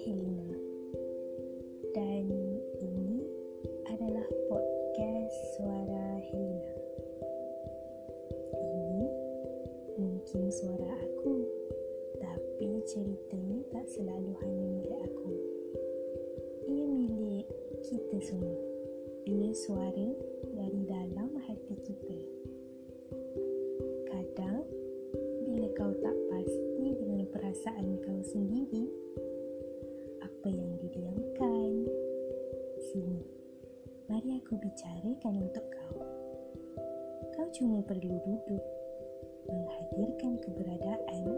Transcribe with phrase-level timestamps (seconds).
[0.00, 0.58] Helena
[1.92, 2.26] dan
[2.80, 3.20] ini
[3.88, 6.74] adalah podcast suara Helena
[8.60, 9.06] ini
[10.00, 11.60] mungkin suara aku
[12.60, 15.32] tapi ceritanya tak selalu hanya milik aku.
[16.68, 17.46] Ia milik
[17.80, 18.60] kita semua.
[19.24, 20.08] Ia suara
[20.52, 22.18] dari dalam hati kita.
[24.12, 24.68] Kadang
[25.48, 27.89] bila kau tak pasti dengan perasaan
[32.90, 33.22] Sini,
[34.10, 36.02] mari aku bicarakan untuk kau.
[37.38, 38.64] Kau cuma perlu duduk
[39.46, 41.29] menghadirkan keberadaan